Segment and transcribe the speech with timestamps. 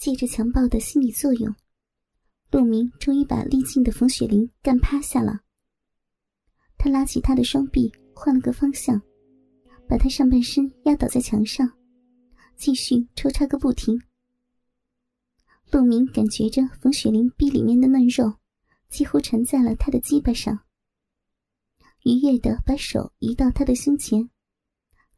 [0.00, 1.54] 借着强暴的心理作用，
[2.50, 5.42] 陆明终于把历尽的冯雪玲干趴下了。
[6.78, 8.98] 他拉起她的双臂，换了个方向，
[9.86, 11.70] 把她上半身压倒在墙上，
[12.56, 14.00] 继续抽插个不停。
[15.70, 18.38] 陆明感觉着冯雪玲臂里面的嫩肉
[18.88, 20.60] 几乎缠在了他的鸡巴上，
[22.04, 24.30] 愉悦的把手移到他的胸前，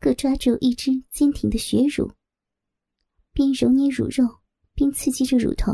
[0.01, 2.11] 各抓住一只坚挺的血乳，
[3.33, 4.42] 边揉捏乳肉。
[4.75, 5.73] 边刺激着乳头，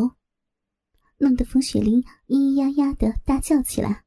[1.18, 4.04] 弄得冯雪玲咿咿呀呀的大叫起来：“！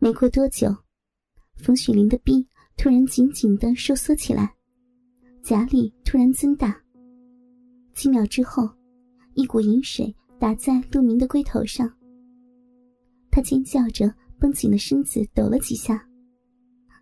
[0.00, 0.74] 没过多久，
[1.62, 4.54] 冯雪玲的臂突然紧紧的收缩起来，
[5.42, 6.80] 夹力突然增大。
[7.94, 8.68] 几秒之后，
[9.34, 10.14] 一股饮水。
[10.38, 11.92] 打在陆明的龟头上，
[13.28, 16.00] 他尖叫着，绷紧了身子，抖了几下，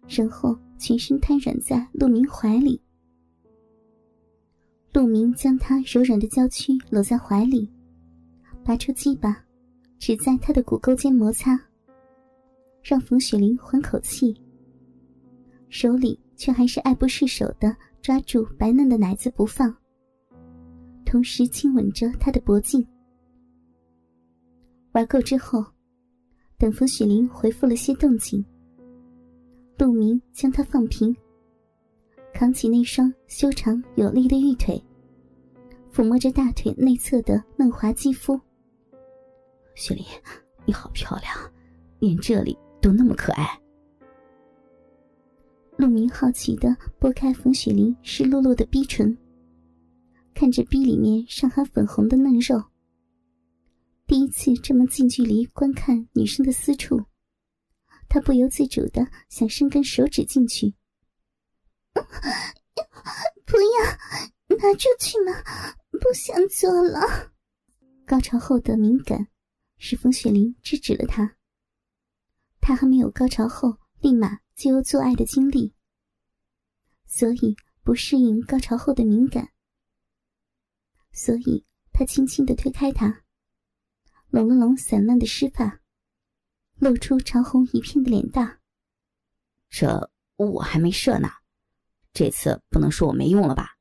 [0.08, 2.80] 然后全身瘫软在陆明怀里。
[4.94, 7.70] 陆明将他柔软的娇躯搂在怀里，
[8.64, 9.44] 拔出鸡巴，
[9.98, 11.60] 只在他的骨沟间摩擦，
[12.82, 14.34] 让冯雪玲缓口气，
[15.68, 19.76] 手里却还是爱不释手的抓住白嫩的奶子不放，
[21.04, 22.82] 同时亲吻着他的脖颈。
[24.96, 25.62] 玩够之后，
[26.56, 28.42] 等冯雪玲恢复了些动静，
[29.76, 31.14] 陆明将她放平，
[32.32, 34.82] 扛起那双修长有力的玉腿，
[35.92, 38.40] 抚摸着大腿内侧的嫩滑肌肤。
[39.74, 40.02] 雪玲，
[40.64, 41.52] 你好漂亮，
[41.98, 43.46] 连这里都那么可爱。
[45.76, 49.14] 陆明好奇的拨开冯雪玲湿漉漉的逼唇，
[50.32, 52.64] 看着逼里面尚含粉红的嫩肉。
[54.06, 57.06] 第一次这么近距离观看女生的私处，
[58.08, 60.76] 他不由自主的想伸根手指进去。
[61.92, 65.32] 不要，拿出去嘛，
[65.90, 67.32] 不想做了。
[68.06, 69.26] 高潮后的敏感，
[69.76, 71.36] 使冯雪玲制止了他。
[72.60, 75.74] 他还没有高潮后立马就有做爱的经历，
[77.06, 79.52] 所以不适应高潮后的敏感，
[81.10, 83.24] 所以他轻轻的推开他。
[84.28, 85.80] 拢了拢散乱的湿发，
[86.76, 88.60] 露出潮红一片的脸蛋。
[89.68, 91.28] 这我还没射呢，
[92.12, 93.76] 这次不能说我没用了吧？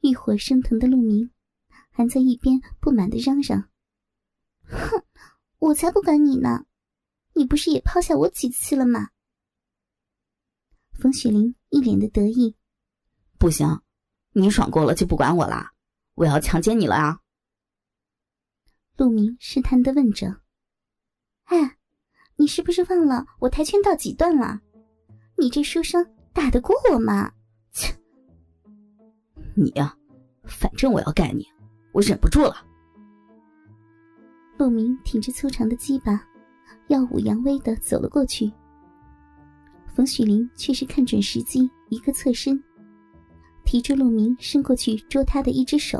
[0.00, 1.30] 欲火升腾的陆明
[1.90, 3.70] 还在一边不满的嚷嚷
[4.64, 5.04] ：“哼，
[5.58, 6.64] 我才不管你呢！
[7.34, 9.10] 你不是也抛下我几次了吗？”
[10.92, 12.56] 冯雪玲一脸的得意
[13.38, 13.82] ：“不行，
[14.32, 15.72] 你爽够了就不管我了，
[16.14, 17.20] 我要强奸你了啊！”
[18.96, 20.40] 陆明试探的问着
[21.46, 21.78] ：“哎，
[22.36, 24.60] 你是不是忘了我跆拳道几段了？
[25.36, 27.32] 你这书生打得过我吗？”
[27.72, 27.94] 切！
[29.54, 29.96] 你呀，
[30.44, 31.46] 反正我要干你，
[31.92, 32.56] 我忍不住了。
[34.58, 36.22] 陆明挺着粗长的鸡巴，
[36.88, 38.52] 耀武扬威的走了过去。
[39.86, 42.62] 冯雪玲却是看准时机，一个侧身，
[43.64, 45.98] 提着陆明伸过去捉他的一只手，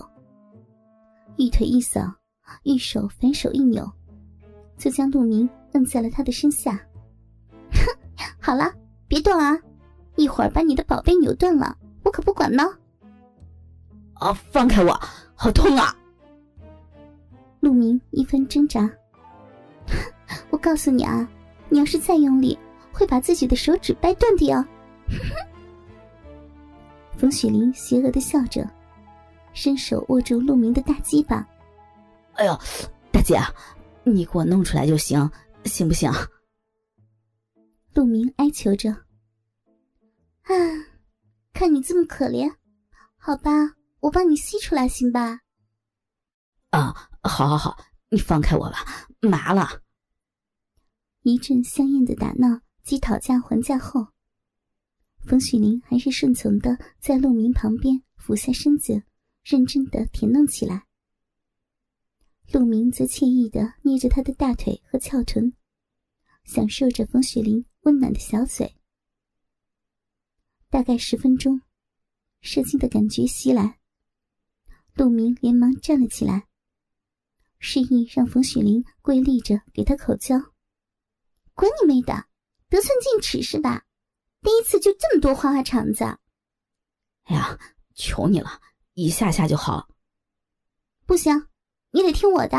[1.37, 2.15] 一腿一扫。
[2.65, 3.91] 玉手反手一扭，
[4.77, 6.73] 就将陆明摁在了他的身下。
[7.73, 7.87] 哼，
[8.41, 8.73] 好了，
[9.09, 9.59] 别动啊！
[10.17, 12.65] 一会儿把你的宝贝扭断了，我可不管呢。
[14.15, 14.93] 啊，放开我，
[15.35, 15.95] 好痛啊！
[17.61, 18.91] 陆明一番挣扎。
[20.51, 21.29] 我告诉你啊，
[21.69, 22.59] 你要是再用力，
[22.93, 24.65] 会把自己的手指掰断的哟。
[27.17, 28.69] 冯雪玲邪恶的笑着，
[29.53, 31.47] 伸手握住陆明的大鸡巴。
[32.41, 32.59] 哎呦，
[33.13, 33.39] 大姐，
[34.03, 35.31] 你给我弄出来就行，
[35.67, 36.11] 行不行？
[37.93, 38.91] 陆明哀求着。
[38.91, 40.55] 啊，
[41.53, 42.51] 看你这么可怜，
[43.19, 43.51] 好吧，
[44.01, 45.41] 我帮你吸出来，行吧？
[46.71, 48.87] 啊，好，好，好，你放开我吧，
[49.21, 49.83] 麻了。
[51.21, 54.07] 一阵香艳的打闹及讨价还价后，
[55.27, 59.03] 冯雪玲还是顺从的在陆明旁边俯下身子，
[59.45, 60.87] 认真的舔弄起来。
[62.53, 65.53] 陆明则惬意的捏着她的大腿和翘臀，
[66.43, 68.77] 享受着冯雪玲温暖的小嘴。
[70.69, 71.61] 大概十分钟，
[72.41, 73.79] 射精的感觉袭来，
[74.95, 76.49] 陆明连忙站了起来，
[77.61, 80.37] 示意让冯雪玲跪立着给他口交。
[81.55, 82.27] 管你妹的，
[82.69, 83.87] 得寸进尺是吧？
[84.41, 86.05] 第一次就这么多花花肠子？
[87.25, 87.57] 哎呀，
[87.95, 88.61] 求你了，
[88.95, 89.89] 一下下就好。
[91.07, 91.47] 不行。
[91.93, 92.57] 你得听我的。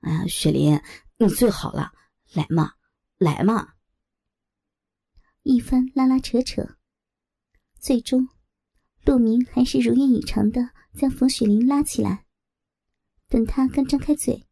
[0.00, 0.80] 哎呀，雪林，
[1.18, 1.92] 你最好了，
[2.32, 2.72] 来嘛，
[3.18, 3.74] 来嘛。
[5.42, 6.76] 一番拉拉扯扯，
[7.78, 8.28] 最终，
[9.04, 12.26] 陆明还是如愿以偿的将冯雪林拉起来。
[13.28, 14.46] 等他刚张开嘴，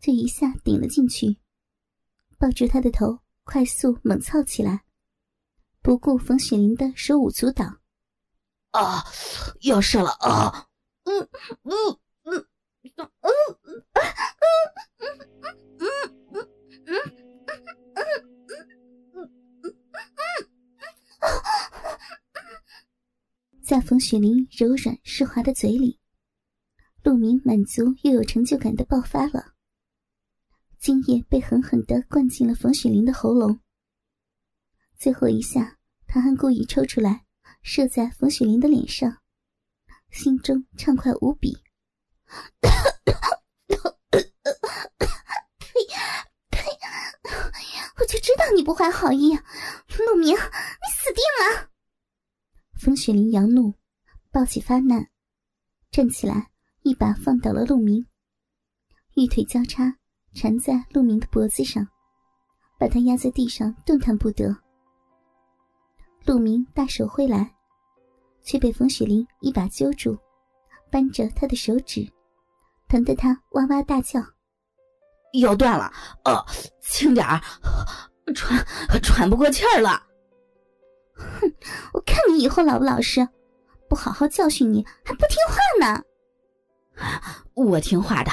[0.00, 1.38] 就一下顶了进去，
[2.38, 4.84] 抱住他的头，快速猛操起来，
[5.80, 7.80] 不顾冯雪林的手舞足蹈。
[8.72, 9.04] 啊，
[9.62, 10.68] 要射了啊！
[11.04, 11.28] 嗯
[11.62, 12.01] 嗯。
[23.62, 25.98] 在冯雪玲柔软湿滑的嘴里，
[27.02, 29.54] 陆明满足又有成就感的爆发了。
[30.78, 33.60] 精液被狠狠的灌进了冯雪玲的喉咙。
[34.98, 37.24] 最后一下，他还故意抽出来
[37.62, 39.22] 射在冯雪玲的脸上，
[40.10, 41.61] 心中畅快无比。
[45.60, 45.80] 呸
[46.50, 46.60] 呸！
[47.98, 49.34] 我就知道你不怀好意，
[49.98, 51.68] 陆明，你死定了！
[52.80, 53.74] 冯雪玲扬怒，
[54.30, 55.08] 抱起发难，
[55.90, 56.50] 站起来，
[56.82, 58.06] 一把放倒了陆明，
[59.14, 59.96] 玉腿交叉
[60.34, 61.86] 缠在陆明的脖子上，
[62.78, 64.56] 把他压在地上，动弹不得。
[66.24, 67.54] 陆明大手挥来，
[68.42, 70.18] 却被冯雪玲一把揪住，
[70.90, 72.10] 扳着他的手指，
[72.92, 74.20] 疼得他哇哇大叫
[75.40, 75.90] ：“腰断了！
[76.26, 76.44] 呃，
[76.82, 77.40] 轻点儿，
[78.34, 78.62] 喘
[79.02, 80.06] 喘不过气儿了。”
[81.16, 81.54] 哼，
[81.94, 83.26] 我看你以后老不老实，
[83.88, 86.02] 不好好教训你，还不听话呢。
[87.54, 88.30] 我听话的，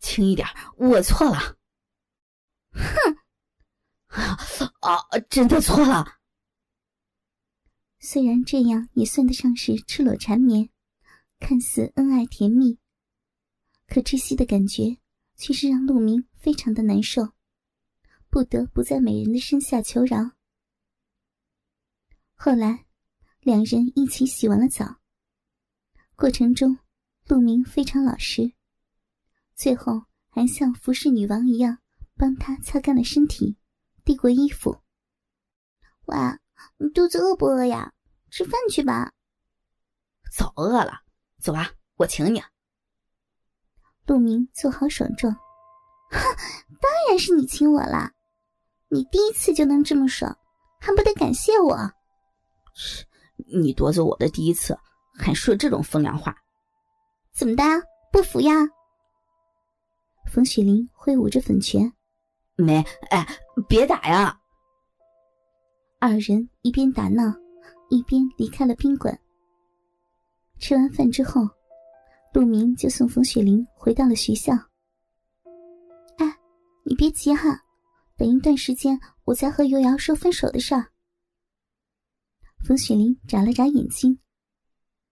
[0.00, 1.56] 轻一点，我错了。
[2.72, 6.14] 哼，啊，真的错了。
[8.00, 10.70] 虽然这样也算得上是赤裸缠绵，
[11.38, 12.78] 看似恩爱甜蜜，
[13.86, 14.98] 可窒息的感觉
[15.36, 17.32] 却是让陆明非常的难受，
[18.28, 20.32] 不得不在美人的身下求饶。
[22.34, 22.86] 后来，
[23.40, 24.98] 两人一起洗完了澡。
[26.14, 26.78] 过程中，
[27.26, 28.52] 陆明非常老实，
[29.54, 31.78] 最后还像服侍女王一样
[32.16, 33.56] 帮他擦干了身体，
[34.04, 34.82] 递过衣服。
[36.06, 36.16] 喂，
[36.78, 37.92] 你肚子饿不饿呀？
[38.30, 39.12] 吃饭去吧。
[40.30, 41.02] 早饿了，
[41.38, 42.42] 走吧，我请你。
[44.06, 45.32] 陆明做好爽状，
[46.10, 46.20] 哼，
[46.80, 48.12] 当然是你亲我啦！
[48.88, 50.36] 你第一次就能这么爽，
[50.80, 51.76] 还不得感谢我？
[53.52, 54.78] 你夺走我的第一次，
[55.18, 56.36] 还说这种风凉话，
[57.34, 57.62] 怎么的？
[58.12, 58.52] 不服呀？
[60.32, 61.92] 冯雪玲挥舞着粉拳，
[62.56, 63.26] 没，哎，
[63.68, 64.38] 别打呀！
[65.98, 67.24] 二人一边打闹，
[67.90, 69.18] 一边离开了宾馆。
[70.58, 71.42] 吃完饭之后，
[72.36, 74.52] 陆明就送冯雪玲回到了学校。
[76.18, 76.38] 哎，
[76.84, 77.64] 你别急哈，
[78.14, 80.92] 等一段时间我再和尤瑶说分手的事儿。
[82.62, 84.20] 冯雪玲眨了眨眼睛，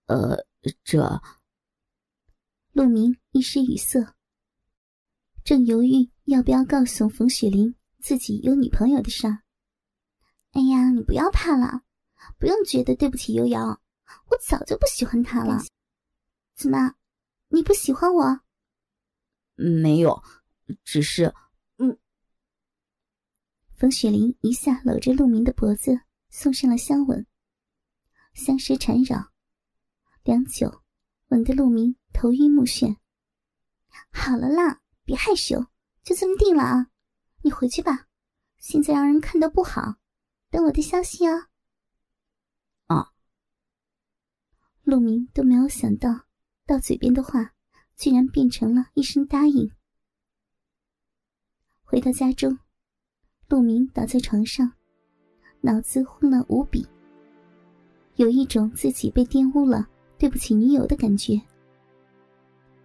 [0.05, 0.37] 呃，
[0.85, 1.23] 这……
[2.73, 4.07] 陆明一时语塞，
[5.45, 9.39] 正犹豫要不要告诉冯雪玲自己有女朋友的事儿。
[10.53, 11.85] 哎呀，你不要怕了，
[12.39, 13.81] 不用觉得对不起悠瑶，
[14.29, 15.63] 我早就不喜欢她了。
[16.55, 16.95] 怎么，
[17.55, 18.41] 你不喜欢我？
[19.55, 20.21] 没有，
[20.83, 21.33] 只是……
[21.79, 21.97] 嗯。
[23.71, 26.01] 冯雪玲一下搂着陆明的脖子，
[26.31, 27.25] 送上了香吻。
[28.33, 29.31] 相舌缠绕，
[30.25, 30.83] 良久，
[31.29, 32.97] 吻得陆明头晕目眩。
[34.11, 35.65] 好了啦，别害羞，
[36.03, 36.91] 就这么定了啊！
[37.43, 38.09] 你回去吧，
[38.59, 39.95] 现在让人看到不好。
[40.51, 41.47] 等我的消息哦。
[42.87, 43.13] 啊！
[44.83, 46.27] 陆明都没有想到，
[46.67, 47.54] 到嘴边的话，
[47.97, 49.71] 竟然变成了一声答应。
[51.83, 52.59] 回到家中，
[53.49, 54.73] 陆明倒在床上，
[55.61, 56.87] 脑子混乱无比。
[58.17, 61.41] 有一种自己被玷污了、对不起女友的感觉。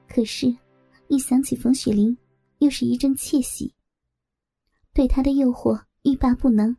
[0.07, 0.55] 可是，
[1.07, 2.17] 一想起冯雪玲，
[2.59, 3.73] 又是一阵窃喜。
[4.93, 6.75] 对他的诱惑欲罢不能。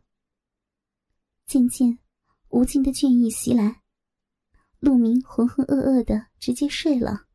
[1.45, 1.97] 渐渐，
[2.49, 3.81] 无尽的倦意袭来，
[4.79, 7.25] 陆明浑浑噩噩的直接睡了。